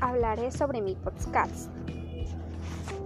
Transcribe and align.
hablaré 0.00 0.50
sobre 0.50 0.80
mi 0.80 0.94
podcast 0.94 1.70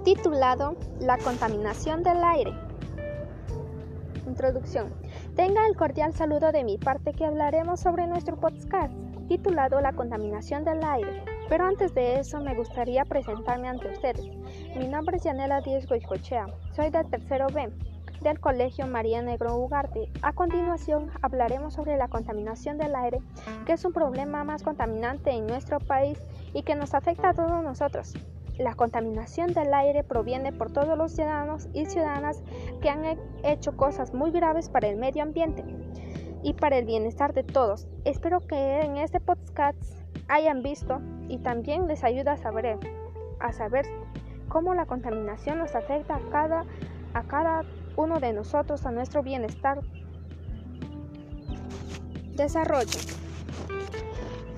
titulado 0.04 0.76
La 1.00 1.18
contaminación 1.18 2.02
del 2.02 2.22
aire. 2.24 2.52
Introducción. 4.26 4.92
Tenga 5.36 5.66
el 5.66 5.76
cordial 5.76 6.14
saludo 6.14 6.50
de 6.50 6.64
mi 6.64 6.78
parte 6.78 7.12
que 7.12 7.24
hablaremos 7.24 7.80
sobre 7.80 8.06
nuestro 8.06 8.36
podcast 8.36 8.92
titulado 9.28 9.80
La 9.80 9.92
contaminación 9.92 10.64
del 10.64 10.82
aire. 10.82 11.22
Pero 11.48 11.66
antes 11.66 11.94
de 11.94 12.20
eso 12.20 12.40
me 12.40 12.54
gustaría 12.54 13.04
presentarme 13.04 13.68
ante 13.68 13.90
ustedes. 13.90 14.24
Mi 14.76 14.88
nombre 14.88 15.18
es 15.18 15.24
Yanela 15.24 15.60
Díez 15.60 15.86
Goicochea. 15.86 16.46
Soy 16.74 16.90
del 16.90 17.08
tercero 17.10 17.48
B 17.52 17.70
del 18.20 18.40
Colegio 18.40 18.86
María 18.86 19.22
Negro 19.22 19.56
Ugarte. 19.56 20.10
A 20.22 20.32
continuación 20.32 21.10
hablaremos 21.22 21.74
sobre 21.74 21.96
la 21.96 22.08
contaminación 22.08 22.78
del 22.78 22.94
aire, 22.94 23.20
que 23.66 23.72
es 23.72 23.84
un 23.84 23.92
problema 23.92 24.44
más 24.44 24.62
contaminante 24.62 25.30
en 25.30 25.46
nuestro 25.46 25.78
país 25.78 26.18
y 26.52 26.62
que 26.62 26.74
nos 26.74 26.94
afecta 26.94 27.30
a 27.30 27.34
todos 27.34 27.62
nosotros. 27.62 28.14
La 28.58 28.74
contaminación 28.74 29.52
del 29.52 29.72
aire 29.72 30.02
proviene 30.02 30.52
por 30.52 30.72
todos 30.72 30.98
los 30.98 31.12
ciudadanos 31.12 31.68
y 31.72 31.86
ciudadanas 31.86 32.42
que 32.82 32.90
han 32.90 33.04
hecho 33.44 33.76
cosas 33.76 34.12
muy 34.12 34.32
graves 34.32 34.68
para 34.68 34.88
el 34.88 34.96
medio 34.96 35.22
ambiente 35.22 35.64
y 36.42 36.54
para 36.54 36.78
el 36.78 36.84
bienestar 36.84 37.34
de 37.34 37.44
todos. 37.44 37.86
Espero 38.04 38.40
que 38.40 38.80
en 38.80 38.96
este 38.96 39.20
podcast 39.20 39.78
hayan 40.26 40.62
visto 40.62 41.00
y 41.28 41.38
también 41.38 41.86
les 41.86 42.02
ayude 42.02 42.30
a 42.30 42.36
saber, 42.36 42.78
a 43.38 43.52
saber 43.52 43.86
cómo 44.48 44.74
la 44.74 44.86
contaminación 44.86 45.58
nos 45.58 45.74
afecta 45.74 46.16
a 46.16 46.30
cada, 46.30 46.64
a 47.14 47.22
cada 47.22 47.64
uno 47.98 48.20
de 48.20 48.32
nosotros 48.32 48.86
a 48.86 48.92
nuestro 48.92 49.24
bienestar. 49.24 49.80
Desarrollo. 52.36 52.98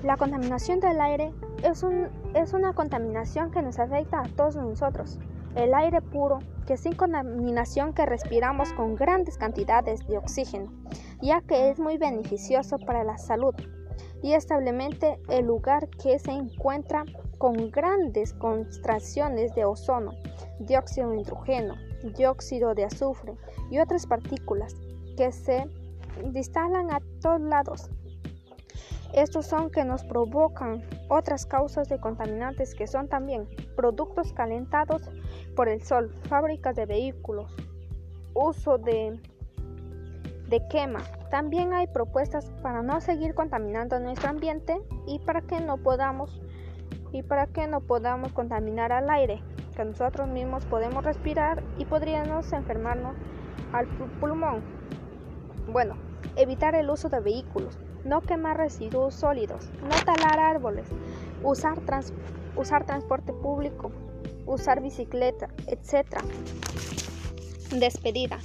La 0.03 0.15
contaminación 0.15 0.79
del 0.79 1.01
aire 1.01 1.33
es, 1.63 1.81
un, 1.81 2.07
es 2.35 2.53
una 2.53 2.73
contaminación 2.73 3.51
que 3.51 3.63
nos 3.63 3.79
afecta 3.79 4.21
a 4.21 4.29
todos 4.29 4.55
nosotros. 4.55 5.19
El 5.55 5.73
aire 5.73 6.01
puro, 6.01 6.37
que 6.67 6.77
sin 6.77 6.93
contaminación 6.93 7.93
que 7.93 8.05
respiramos 8.05 8.71
con 8.73 8.95
grandes 8.95 9.39
cantidades 9.39 10.05
de 10.07 10.19
oxígeno, 10.19 10.71
ya 11.19 11.41
que 11.41 11.71
es 11.71 11.79
muy 11.79 11.97
beneficioso 11.97 12.77
para 12.77 13.03
la 13.03 13.17
salud 13.17 13.55
y 14.21 14.33
establemente 14.33 15.19
el 15.29 15.45
lugar 15.45 15.89
que 15.89 16.19
se 16.19 16.31
encuentra 16.31 17.05
con 17.37 17.71
grandes 17.71 18.33
concentraciones 18.33 19.55
de 19.55 19.65
ozono, 19.65 20.11
dióxido 20.59 21.09
de 21.09 21.17
nitrógeno, 21.17 21.75
dióxido 22.15 22.75
de 22.75 22.85
azufre 22.85 23.35
y 23.69 23.79
otras 23.79 24.05
partículas 24.05 24.75
que 25.17 25.31
se 25.31 25.65
instalan 26.23 26.91
a 26.91 27.01
todos 27.21 27.41
lados. 27.41 27.89
Estos 29.13 29.45
son 29.47 29.69
que 29.69 29.83
nos 29.83 30.03
provocan 30.05 30.83
otras 31.09 31.45
causas 31.45 31.89
de 31.89 31.99
contaminantes 31.99 32.73
que 32.73 32.87
son 32.87 33.09
también 33.09 33.45
productos 33.75 34.31
calentados 34.31 35.01
por 35.55 35.67
el 35.67 35.81
sol, 35.83 36.15
fábricas 36.29 36.77
de 36.77 36.85
vehículos, 36.85 37.53
uso 38.33 38.77
de, 38.77 39.19
de 40.51 40.67
quema. 40.67 41.01
También 41.31 41.73
hay 41.73 41.87
propuestas 41.87 42.51
para 42.61 42.83
no 42.83 43.01
seguir 43.01 43.33
contaminando 43.33 43.99
nuestro 43.99 44.29
ambiente 44.29 44.79
y 45.07 45.17
para 45.19 45.41
que 45.41 45.59
no 45.61 45.77
podamos 45.77 46.41
y 47.13 47.23
para 47.23 47.47
que 47.47 47.67
no 47.67 47.81
podamos 47.81 48.31
contaminar 48.33 48.91
al 48.91 49.09
aire 49.09 49.41
que 49.75 49.85
nosotros 49.85 50.27
mismos 50.27 50.65
podemos 50.65 51.03
respirar 51.03 51.63
y 51.77 51.85
podríamos 51.85 52.51
enfermarnos 52.51 53.15
al 53.71 53.87
pulmón. 54.19 54.61
Bueno, 55.71 55.95
evitar 56.35 56.75
el 56.75 56.89
uso 56.89 57.07
de 57.07 57.21
vehículos, 57.21 57.79
no 58.03 58.21
quemar 58.21 58.57
residuos 58.57 59.15
sólidos, 59.15 59.69
no 59.81 59.95
talar 60.05 60.39
árboles, 60.39 60.87
usar, 61.43 61.77
usar 62.57 62.85
transporte 62.85 63.31
público, 63.31 63.91
usar 64.45 64.81
bicicleta, 64.81 65.47
etc. 65.67 66.21
Despedida. 67.73 68.39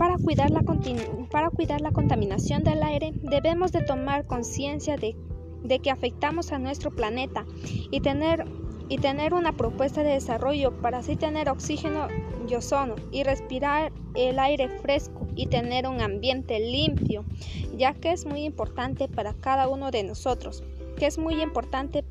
Para 0.00 0.16
cuidar, 0.16 0.50
la 0.50 0.62
para 1.30 1.50
cuidar 1.50 1.82
la 1.82 1.90
contaminación 1.90 2.64
del 2.64 2.82
aire 2.82 3.12
debemos 3.20 3.70
de 3.70 3.82
tomar 3.82 4.26
conciencia 4.26 4.96
de, 4.96 5.14
de, 5.62 5.78
que 5.78 5.90
afectamos 5.90 6.52
a 6.52 6.58
nuestro 6.58 6.90
planeta 6.90 7.44
y 7.90 8.00
tener, 8.00 8.46
y 8.88 8.96
tener 8.96 9.34
una 9.34 9.52
propuesta 9.52 10.02
de 10.02 10.12
desarrollo 10.12 10.80
para 10.80 11.00
así 11.00 11.16
tener 11.16 11.50
oxígeno 11.50 12.08
y 12.48 12.54
ozono 12.54 12.94
y 13.12 13.24
respirar 13.24 13.92
el 14.14 14.38
aire 14.38 14.70
fresco 14.80 15.28
y 15.36 15.48
tener 15.48 15.86
un 15.86 16.00
ambiente 16.00 16.58
limpio, 16.60 17.26
ya 17.76 17.92
que 17.92 18.12
es 18.12 18.24
muy 18.24 18.44
importante 18.44 19.06
para 19.06 19.34
cada 19.34 19.68
uno 19.68 19.90
de 19.90 20.02
nosotros, 20.02 20.64
que 20.96 21.08
es 21.08 21.18
muy 21.18 21.42
importante 21.42 22.06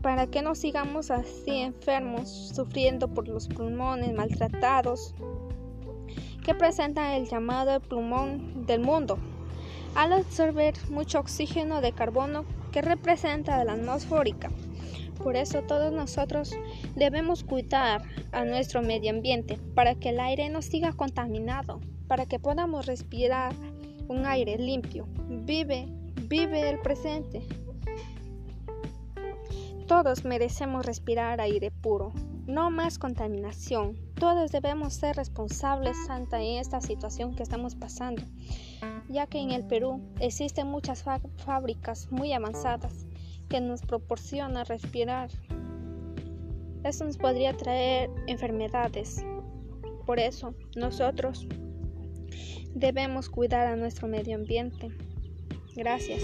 para 0.00 0.26
que 0.26 0.40
no 0.40 0.54
sigamos 0.54 1.10
así 1.10 1.58
enfermos, 1.58 2.50
sufriendo 2.54 3.08
por 3.08 3.28
los 3.28 3.46
pulmones 3.46 4.14
maltratados, 4.14 5.14
que 6.44 6.54
presenta 6.54 7.16
el 7.16 7.28
llamado 7.28 7.80
pulmón 7.80 8.66
del 8.66 8.80
mundo, 8.80 9.18
al 9.94 10.12
absorber 10.12 10.74
mucho 10.90 11.20
oxígeno 11.20 11.80
de 11.80 11.92
carbono 11.92 12.44
que 12.72 12.82
representa 12.82 13.64
la 13.64 13.72
atmosférica. 13.72 14.50
Por 15.22 15.36
eso 15.36 15.62
todos 15.62 15.92
nosotros 15.92 16.52
debemos 16.96 17.44
cuidar 17.44 18.02
a 18.32 18.44
nuestro 18.44 18.80
medio 18.80 19.10
ambiente 19.10 19.58
para 19.74 19.94
que 19.94 20.10
el 20.10 20.20
aire 20.20 20.48
no 20.48 20.62
siga 20.62 20.92
contaminado, 20.92 21.80
para 22.08 22.24
que 22.24 22.38
podamos 22.38 22.86
respirar 22.86 23.52
un 24.08 24.24
aire 24.24 24.56
limpio. 24.56 25.06
Vive, 25.28 25.86
vive 26.28 26.70
el 26.70 26.80
presente. 26.80 27.42
Todos 29.86 30.24
merecemos 30.24 30.86
respirar 30.86 31.40
aire 31.40 31.70
puro, 31.70 32.12
no 32.46 32.70
más 32.70 32.98
contaminación. 32.98 33.96
Todos 34.14 34.50
debemos 34.50 34.94
ser 34.94 35.16
responsables 35.16 35.96
ante 36.08 36.58
esta 36.58 36.80
situación 36.80 37.34
que 37.34 37.42
estamos 37.42 37.74
pasando, 37.74 38.22
ya 39.08 39.26
que 39.26 39.38
en 39.38 39.50
el 39.50 39.66
Perú 39.66 40.00
existen 40.20 40.66
muchas 40.68 41.04
fábricas 41.44 42.10
muy 42.10 42.32
avanzadas 42.32 43.06
que 43.48 43.60
nos 43.60 43.82
proporcionan 43.82 44.66
respirar. 44.66 45.30
Esto 46.84 47.04
nos 47.04 47.18
podría 47.18 47.56
traer 47.56 48.10
enfermedades. 48.26 49.24
Por 50.06 50.18
eso, 50.18 50.54
nosotros 50.76 51.46
debemos 52.74 53.28
cuidar 53.28 53.66
a 53.66 53.76
nuestro 53.76 54.08
medio 54.08 54.36
ambiente. 54.36 54.88
Gracias. 55.76 56.22